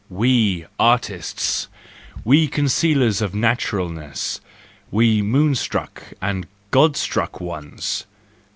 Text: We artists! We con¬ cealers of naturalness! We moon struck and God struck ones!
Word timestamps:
We 0.09 0.65
artists! 0.79 1.67
We 2.23 2.47
con¬ 2.47 2.65
cealers 2.67 3.21
of 3.21 3.35
naturalness! 3.35 4.41
We 4.89 5.21
moon 5.21 5.53
struck 5.53 6.13
and 6.19 6.47
God 6.71 6.97
struck 6.97 7.39
ones! 7.39 8.07